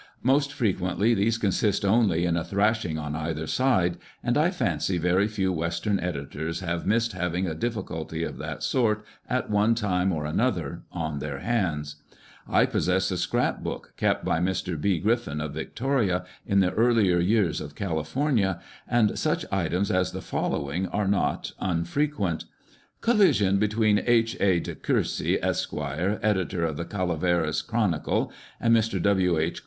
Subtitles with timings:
[0.23, 5.27] Most frequently these consist only in a thrashing on either side, and I fancy very
[5.27, 10.25] few western editors have missed having a difficulty of that sort at one time or
[10.25, 11.97] another on their hands.
[12.49, 14.75] I possess a scrap book kept by Mr.
[14.81, 14.97] B.
[14.97, 20.87] Griffin, of Victoria, in the earlier years of California, and such items as the following
[20.87, 22.45] are not unfrequent:"
[23.01, 24.35] Collision between H.
[24.39, 24.59] A.
[24.61, 28.99] De Courcey, Esq., editor of the Calaveras Chronicle, and Mr.
[28.99, 29.37] W.
[29.37, 29.59] H.